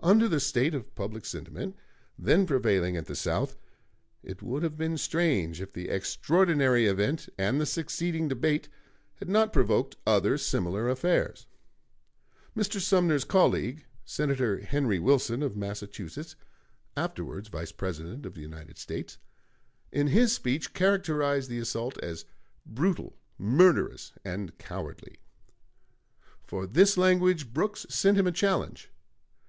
[0.00, 1.74] Under the state of public sentiment
[2.16, 3.56] then prevailing at the South,
[4.22, 8.68] it would have been strange if the extraordinary event and the succeeding debate
[9.16, 11.48] had not provoked other similar affairs.
[12.56, 12.80] Mr.
[12.80, 16.36] Sumner's colleague, Senator Henry Wilson, of Massachusetts
[16.96, 19.18] (afterwards Vice President of the United States),
[19.90, 22.24] in his speech characterized the assault as
[22.64, 25.16] "brutal, murderous, and cowardly."
[26.44, 28.92] For this language Brooks sent him a challenge.